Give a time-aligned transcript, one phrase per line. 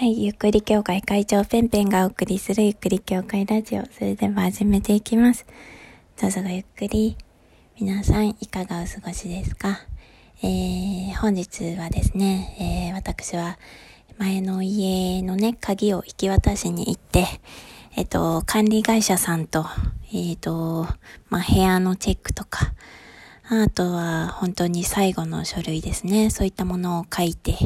[0.00, 3.84] はい、ゆっくり協会会長ペンペンがお送りするゆっくり協会ラジオ。
[3.84, 5.44] それでは始めていきます。
[6.18, 7.18] どうぞごゆっくり。
[7.78, 9.80] 皆さんいかがお過ごしですか？
[10.42, 13.58] えー、本日はですね、えー、私は
[14.16, 17.26] 前の家のね、鍵を引き渡しに行って、
[17.94, 19.66] えっ、と、管理会社さんと、
[20.14, 20.86] えっ、と、
[21.28, 22.72] まあ、部屋のチェックとか、
[23.50, 26.30] あとは本当に最後の書類ですね。
[26.30, 27.58] そういったものを書いて、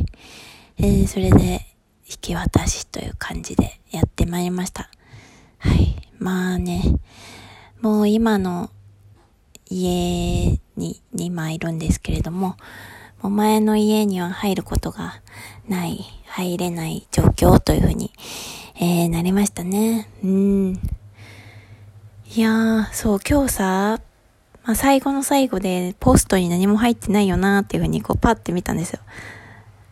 [0.79, 1.61] えー、それで
[2.09, 4.91] 引き渡しという感じでやってまいりました。
[5.59, 5.97] はい。
[6.19, 6.83] まあね、
[7.81, 8.71] もう今の
[9.69, 12.57] 家にに今いるんですけれども、
[13.23, 15.21] もう前の家には入ることが
[15.69, 18.13] ない、入れない状況というふうに、
[18.77, 20.09] えー、なりましたね。
[20.23, 20.81] うん。
[22.37, 24.01] いやー、そう、今日さ、
[24.65, 29.01] まあ、最後の最後でポストに何も入ってないよなーっていうふうにこうパッて見たんですよ。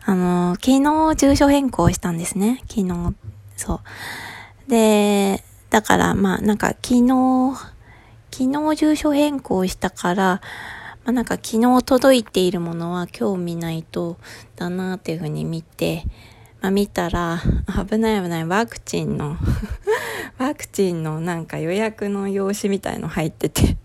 [0.05, 2.61] あの、昨日住所変更したんですね。
[2.67, 3.15] 昨日、
[3.55, 3.75] そ
[4.67, 4.69] う。
[4.69, 7.55] で、だからまあなんか昨日、
[8.31, 10.41] 昨日住所変更したから、
[11.05, 14.17] まあなんか昨日届いているものは今日見ないと
[14.57, 16.03] だなっていうふうに見て、
[16.61, 17.41] まあ見たら、
[17.89, 19.37] 危ない危ないワクチンの
[20.37, 23.77] ワクチンのなんか予約の用紙みたいの入ってて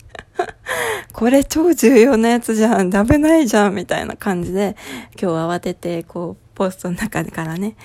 [1.19, 4.77] これ超重要なやつじゃん、危ないじゃん、みたいな感じで、
[5.21, 7.75] 今日慌てて、こう、ポストの中からね、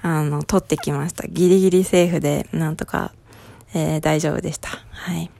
[0.00, 1.28] あの、取ってきました。
[1.28, 3.12] ギリギリセーフで、なんとか、
[3.74, 4.70] えー、大丈夫でした。
[4.92, 5.30] はい。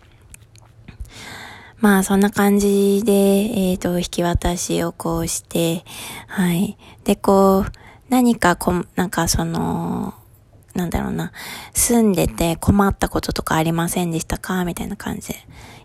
[1.78, 5.82] まあ、そんな感じで、えっ、ー、と、引き渡しをこうして、
[6.26, 6.76] はい。
[7.04, 7.72] で、こう、
[8.10, 10.12] 何かこ、なんかその、
[10.74, 11.32] なんだろうな、
[11.72, 14.66] 住んでて困ったこととかありませんでしたか？
[14.66, 15.36] みたいな感じで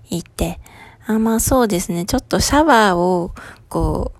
[0.09, 0.59] 言って、
[1.07, 2.05] あ、まあそうですね。
[2.05, 3.33] ちょっとシャワーを、
[3.69, 4.13] こ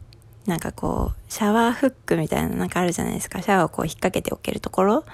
[0.46, 3.42] う、なんかこう、シャワーフックみたいななんかあるじゃないですか。
[3.42, 5.06] シャワーをこう引っ掛けておけるところ。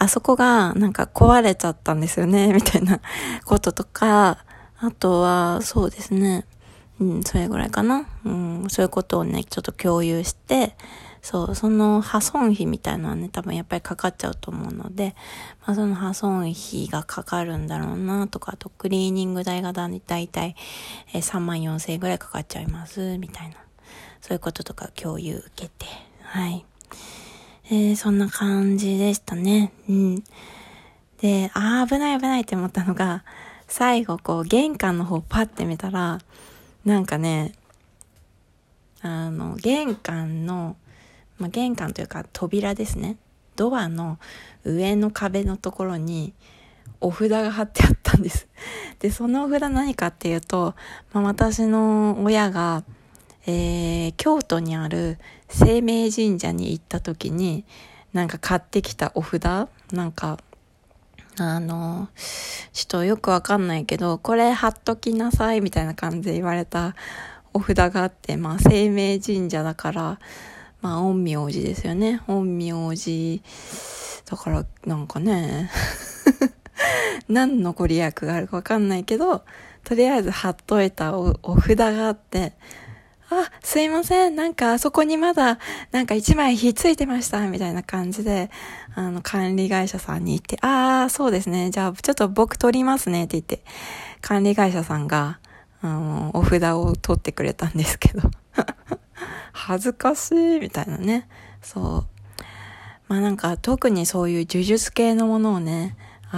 [0.00, 3.00] あそこがなんか壊れちゃったんですよね、みたいな
[3.44, 4.44] こととか、
[4.78, 6.46] あとは、そうですね。
[7.00, 8.06] うん、それぐらいかな。
[8.24, 10.76] うん、そういうことをね、ちょっと共有して、
[11.22, 15.14] そう、その破損費みたいなのはね、多分やっぱりかかっちゃうと思うので、
[15.66, 20.28] まあ、その破損費がかかるんだろうなとか、あとクリーニング代がだいたい
[21.12, 23.56] 3万4千円ぐらいかかっちゃいます、みたいな。
[24.20, 25.86] そういうこととか共有受けて、
[26.22, 26.64] はい。
[27.70, 29.72] えー、そんな感じでしたね。
[29.88, 30.24] うん。
[31.20, 33.24] で、あー危ない危ないって思ったのが、
[33.66, 36.20] 最後こう玄関の方パッて見たら、
[36.84, 37.52] なんかね、
[39.02, 40.76] あの、玄関の
[41.38, 43.16] まあ、玄関というか扉ですね
[43.56, 44.18] ドアの
[44.64, 46.32] 上の壁のところに
[47.00, 48.48] お札が貼ってあったんです。
[49.00, 50.74] で、そのお札何かっていうと、
[51.12, 52.84] まあ、私の親が、
[53.46, 55.18] えー、京都にある
[55.48, 57.64] 生命神社に行った時に、
[58.12, 60.38] なんか買ってきたお札なんか、
[61.38, 62.08] あの、
[62.72, 66.96] ちょっとよくわかんないけど、これ貼っときなさいみたいな感じで言われた
[67.52, 70.18] お札があって、まあ生命神社だから、
[70.80, 72.20] まあ、陰陽師ですよね。
[72.26, 73.42] 陰陽師。
[74.30, 75.70] だから、なんかね、
[77.28, 79.44] 何のご利益があるかわかんないけど、
[79.84, 82.52] とりあえず貼っといたお札があって、
[83.30, 84.36] あ、すいません。
[84.36, 85.58] なんか、あそこにまだ、
[85.92, 87.46] なんか一枚ひっついてました。
[87.48, 88.50] みたいな感じで、
[88.94, 91.70] あの、管理会社さんに行って、ああ、そうですね。
[91.70, 93.24] じゃあ、ちょっと僕取りますね。
[93.24, 93.62] って言って、
[94.22, 95.40] 管理会社さんが、
[95.82, 98.30] あの、お札を取ってくれたんですけど。
[99.52, 101.28] 恥ずかしいみたいなね。
[101.62, 102.06] そう。
[103.08, 105.96] まあなんか特にそういう呪術系のものをね、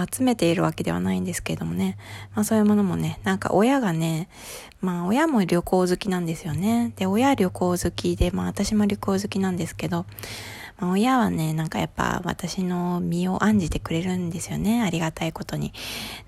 [0.09, 1.97] 集めているわけではないんですけれどもね。
[2.33, 4.29] まあそういうものもね、なんか親がね、
[4.79, 6.93] まあ親も旅行好きなんですよね。
[6.95, 10.05] で、親旅行好きで、まあ私も旅行好きなんですけど、
[10.81, 14.81] まあ、親はね、なんかやっぱ私の身を案じてくれるんですよね。
[14.81, 15.73] ありがたいことに。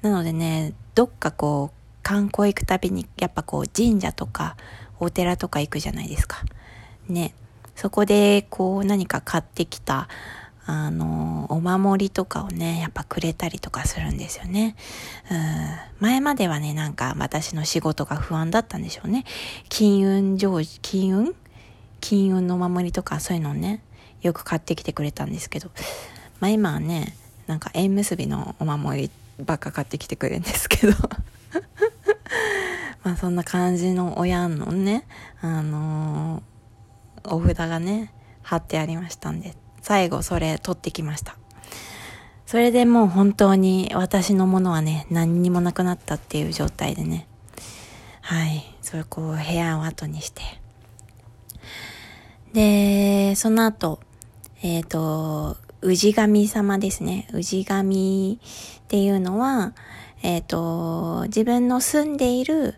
[0.02, 4.56] なのでね、どっかこう、観光行くたびに、やっぱこう神社とか
[5.04, 6.42] お寺とか行くじゃないですか。
[7.08, 7.34] ね、
[7.76, 10.08] そこでこう何か買ってきた、
[10.66, 14.76] あの、お守りとかをね、やっぱくれたりとかするんですよね。
[15.30, 15.38] うん
[16.00, 19.26] 前まではね、なんか私の仕事が不安だったんでしょうね。
[19.70, 21.36] 金運上、金運？
[22.02, 23.82] 金運のお守りとかそういうのをね、
[24.22, 25.70] よく買ってきてくれたんですけど、
[26.40, 27.16] まあ今はね、
[27.48, 29.12] なんか縁結びのお守り
[29.44, 30.94] ばっか買ってきてくれるんですけど
[33.04, 35.06] まあそんな感じの親のね、
[35.42, 36.54] あのー
[37.26, 38.12] お札がね、
[38.42, 41.38] 貼ってありましたんで、最後それ取ってきました。
[42.46, 47.28] それでもう本当に私のものはね、何にもなくなったっていう状態でね、
[48.22, 50.42] はい、それこう部屋を後にして。
[52.54, 54.00] で、その後、
[54.62, 57.28] えっ、ー、と、氏神様ですね。
[57.42, 59.74] 氏神っていうのは、
[60.22, 62.76] えっ、ー、と、自分の住んでいる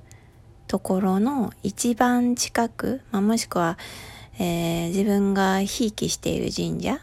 [0.67, 3.77] ところの一番近く、まあ、もしくは、
[4.39, 6.99] えー、自分がひいきしている神社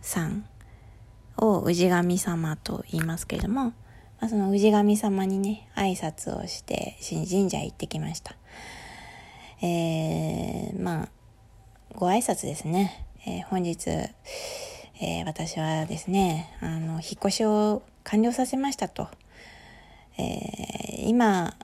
[0.00, 0.44] さん
[1.36, 3.72] を氏神様と言いますけれども、ま
[4.20, 8.36] あ、その氏神様にね、挨拶をして神社へ行ってきました。
[9.62, 11.08] えー、まあ、
[11.94, 13.06] ご挨拶ですね。
[13.26, 19.08] えー、本日、えー、私はですね、あの、引っ越しを完了させましたと。
[20.18, 21.56] えー、今、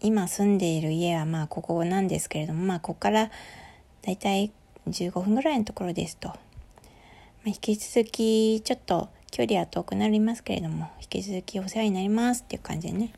[0.00, 3.30] 今住んでいる家はまあここなんですけれども、まあここから
[4.02, 4.52] だいたい
[4.88, 6.28] 15分ぐらいのところですと。
[6.28, 6.34] ま
[7.46, 13.12] あ、引き続きちょっと距離は遠くなりますけれども、引き続きお世話になりますっていう感じでね、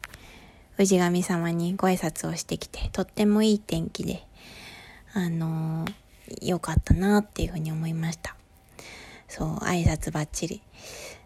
[0.78, 4.24] 氏神様にご挨拶をしてきて、とってもいい天気で、
[5.14, 8.36] あのー、かったなっていうふうに思いました。
[9.28, 10.62] そう、挨拶ばっちり。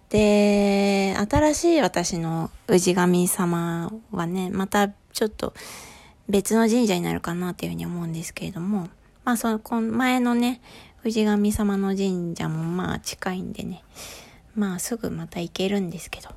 [0.08, 5.54] で、新しい私の氏神様はね、またちょっと
[6.28, 8.90] 別の神社になるかなっていうふうに思うんですけれども、
[9.24, 10.60] まあその、この前のね、
[11.04, 13.82] 氏神様の神社もまあ近いんでね、
[14.54, 16.34] まあすぐまた行けるんですけど、ま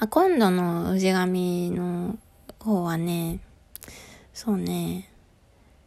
[0.00, 2.18] あ、今度の氏神の
[2.60, 3.40] 方はね、
[4.34, 5.08] そうね、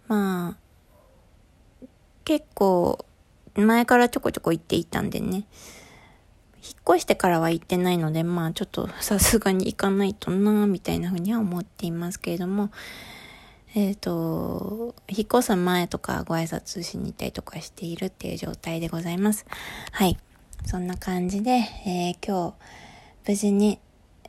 [0.07, 1.87] まあ、
[2.25, 3.05] 結構
[3.53, 5.45] 前からちょこちょこ行っていたんでね、
[6.67, 12.71] 引っ越してからは行ってないので、まあちょっとさすがに行かないとなみたいな風には思っていますけれども、
[13.73, 19.45] えっ、ー、と、引っ越す前とかご挨拶しに行ったりとかしているっていう状態でございます。
[19.91, 20.17] はい。
[20.65, 21.51] そんな感じで、
[21.85, 22.55] えー、今日、
[23.27, 23.79] 無事に、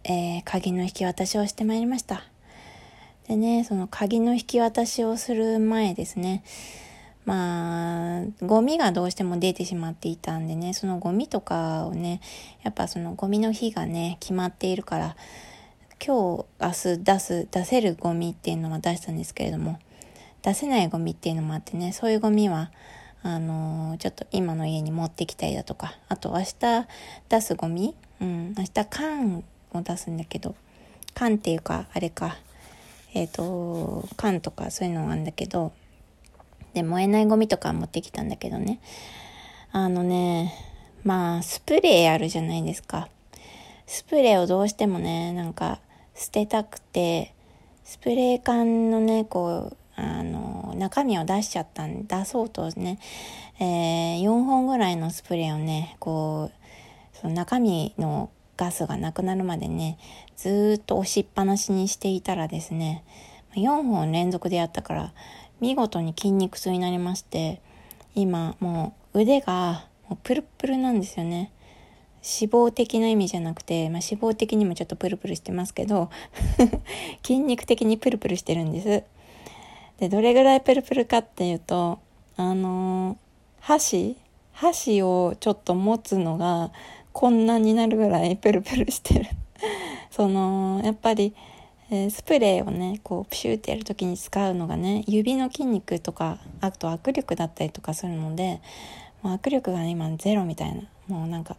[0.05, 2.25] えー、鍵の引き渡しをしてまいりました。
[3.27, 6.43] でね、その鍵の引き渡しをする前ですね、
[7.29, 12.23] まあ、ゴミがどうしても出てしまっていたんでね、そのゴミとかをね、
[12.63, 15.17] やっぱそのゴミの日がね、決まっているから、
[16.03, 19.79] 今日、明日出す、出せるゴミっていうのは出したんですけれども、
[20.41, 22.71] 出せないゴミっていうのもあってね、そういうゴミは、
[23.23, 26.87] あのー、ちょっと今の家に持ってきたりだとか、あと明日
[27.29, 29.45] 出すゴミうん、明日缶
[29.75, 30.55] を出すんだけど、
[31.13, 32.39] 缶っていうか、あれか、
[33.13, 35.73] えっ、ー、と、缶とかそういうのがあるんだけど、
[36.79, 38.81] で、燃えないゴミとか持ってきたんだけどね。
[39.73, 40.55] あのね、
[41.03, 43.09] まあ、スプレーあるじゃないですか。
[43.87, 45.81] スプレーをどうしてもね、なんか、
[46.15, 47.35] 捨てたくて、
[47.83, 53.01] スプレー缶のね、こう、あの、中身を出しちゃったん出そうとね、
[53.59, 59.99] えー、4本ぐらいのスプレーをね、こう、その中身のガスがなくなるまでね、
[60.37, 63.03] ずっと押しっぱなしにしていたらですね、
[63.55, 65.13] 4本連続でやったから、
[65.61, 67.61] 見事に筋肉痛になりまして、
[68.15, 71.53] 今もう腕がもうプルプルなんですよね。
[72.23, 76.11] 脂肪的な意味じゃなくて、まあ、脂肪的にもちょっとプルプルしてますけど
[77.25, 79.05] 筋肉的にプルプルしてるんです。
[79.99, 81.99] で、どれぐらいプルプルかっていうと、
[82.37, 83.17] あのー、
[83.61, 84.17] 箸
[84.53, 86.73] 箸をちょっと持つのが
[87.13, 89.27] こんなになるぐらいプルプルしてる
[90.11, 91.35] その、やっぱり
[91.91, 98.61] え、スプレーをねこうプシューってやる時に使うのがね指の筋肉とかあと握力だったりとかするので
[99.23, 100.83] もう握力が、ね、今ゼロみたいな。
[101.09, 101.57] もうなんか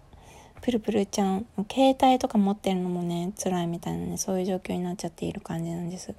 [0.62, 6.14] プルプルちゃん携帯とか持ってるのもね辛いみたいなねそういう状況になっちゃっている感じなんです。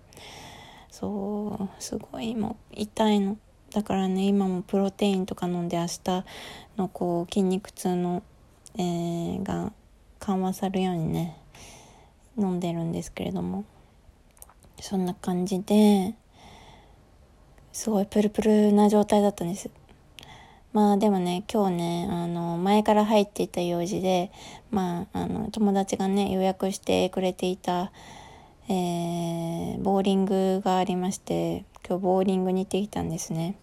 [0.90, 3.38] そうすごいもう痛いの。
[3.70, 6.24] だからね今もプロテインとか飲んで明日
[6.76, 8.24] のこう筋肉痛の、
[8.76, 9.72] えー、が
[10.18, 11.36] 緩和されるようにね
[12.36, 13.64] 飲んでるんですけれども。
[14.80, 16.14] そんな感じで、
[17.72, 19.70] すごいプルプルな状態だったんです。
[20.72, 24.30] まあでもね、今日ね、あの、前から入っていた用事で、
[24.70, 27.90] まあ、あの、友達がね、予約してくれていた、
[28.68, 33.56] えー、ボーリングがありまして、今日ボーリングに行ってきたんですね。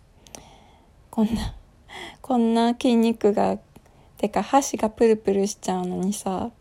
[1.09, 1.55] こんな、
[2.21, 3.57] こんな筋肉が、
[4.17, 6.51] てか箸がプルプルしちゃうのにさ、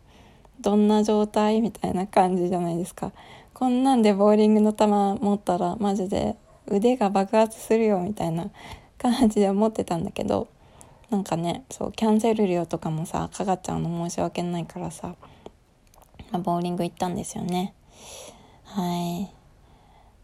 [0.61, 1.61] どんな状態？
[1.61, 3.11] みたいな感じじゃないですか。
[3.57, 6.35] こんなんでボーリングの球持ったらマジで
[6.67, 8.51] 腕が爆発するよみたいな
[9.01, 10.47] 感じで思ってたんだけど
[11.09, 15.15] なんかねそうキャンセル料とかもさかかっちゃうの申し訳ないからさ、
[16.29, 17.73] まあ、ボーリング行ったんですよね。
[18.63, 19.33] はい。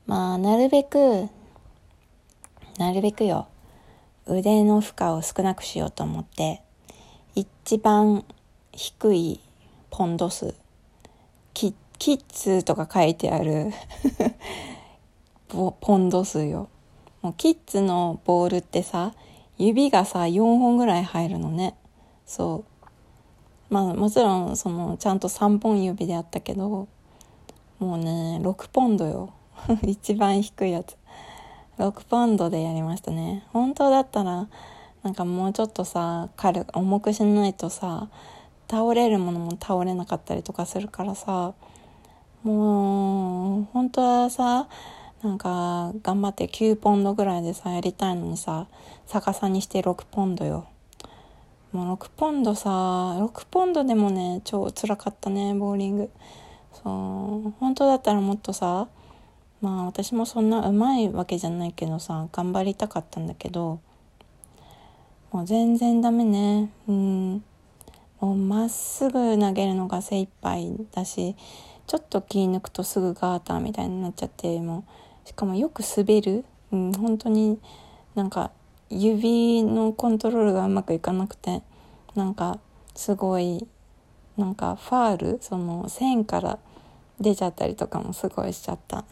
[0.06, 1.28] まあなるべく
[2.78, 3.48] なるべくよ。
[4.28, 6.62] 腕の負荷を少なくしようと思って
[7.34, 8.26] 一番
[8.74, 9.40] 低い
[9.90, 10.54] ポンド数
[11.56, 11.74] 切っ
[12.04, 13.72] キッズとか書いてある
[15.48, 16.68] ポンド数よ。
[17.22, 19.14] もうキッズのボールってさ、
[19.58, 21.78] 指がさ、4本ぐらい入るのね。
[22.26, 22.66] そ
[23.72, 23.74] う。
[23.74, 26.90] まあもちろん、その、ちゃんと3本指であったけど、
[27.80, 29.30] もうね、6ポンドよ。
[29.88, 30.98] 一番低いやつ。
[31.78, 33.46] 6ポンドでやりましたね。
[33.54, 34.50] 本当だったら、
[35.04, 38.10] なんかもうちょっとさ、軽、重くしないとさ、
[38.70, 41.54] 倒れるものも倒れなかったりとかするからさ、
[42.44, 44.68] もう、本当はさ、
[45.24, 48.68] なんか、頑張って9ポンドぐらいでさ、やりたいのにさ、
[49.08, 50.68] 逆さにして6ポンドよ。
[51.72, 56.10] もう6ポンドさ、6ポンドでもね、超辛かったね、ボーリング。
[56.74, 58.88] そう、本当だったらもっとさ、
[59.62, 63.80] まあ私もそんな上手いわけじゃないけどさ、頑張りたかったんだけど、
[65.32, 66.70] もう全然ダメね。
[66.88, 67.44] うん。
[68.20, 71.36] もうまっすぐ投げるのが精一杯だし、
[71.88, 74.86] ちょっと気抜くとすぐガーターみたいになっちゃっても
[75.26, 77.60] うしかもよく滑る、うん、本当に
[78.16, 78.52] なんか
[78.90, 81.62] 指のコントロールがうまくいかなくて
[82.16, 82.60] なんか
[82.96, 83.68] すごい
[84.38, 86.60] なんかファールその線から
[87.20, 89.06] 出ちゃったりとかもすごいしちゃった。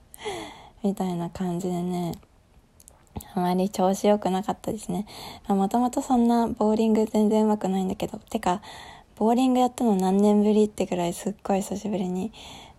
[0.82, 2.12] みたいな感じでね。
[3.34, 5.06] あまり調子良くなかったですね。
[5.48, 8.60] もともとそんなボーリング全然上手くないんだけど、てか、
[9.16, 12.34] ボーリングやったの何年ぶりってくらいすっごい久しぶりに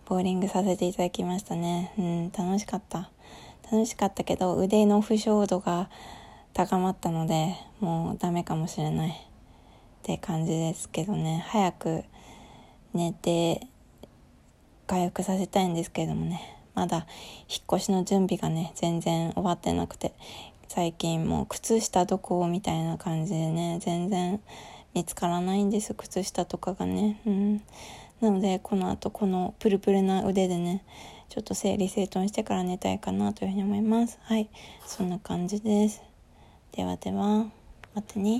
[0.06, 1.92] ボーリングさせていただきましたね。
[1.98, 3.10] うん、楽しかった。
[3.72, 5.90] 楽しかったけど、腕の負傷度が
[6.54, 9.12] 高まったので、もうダメかもしれないっ
[10.04, 11.44] て感じですけどね。
[11.48, 12.04] 早く
[12.94, 13.66] 寝て
[14.86, 16.40] 回復させたいんですけどもね。
[16.76, 17.08] まだ
[17.48, 20.14] 引っ越しの準備がね、全然終わってなくて、
[20.68, 24.40] 最近もう靴下どこみたいな感じでね、全然
[24.98, 27.20] 見つからないんです、靴下とかがね。
[27.24, 27.62] うん。
[28.20, 30.82] なのでこの後このプルプルな腕でね
[31.28, 34.18] ちょっと整理整頓してから寝たいかなというふうに思います。
[34.22, 34.50] はい。
[34.84, 36.02] そんな感じです。
[36.72, 37.46] ではでは
[37.94, 38.30] またね。